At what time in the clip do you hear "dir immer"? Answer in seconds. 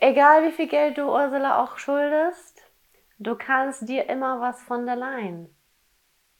3.88-4.40